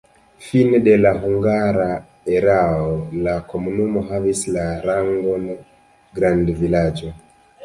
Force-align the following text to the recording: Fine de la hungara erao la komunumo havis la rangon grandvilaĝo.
Fine 0.43 0.77
de 0.85 0.93
la 1.01 1.09
hungara 1.25 1.85
erao 2.37 2.87
la 3.27 3.35
komunumo 3.53 4.03
havis 4.09 4.43
la 4.57 4.65
rangon 4.87 5.47
grandvilaĝo. 6.19 7.15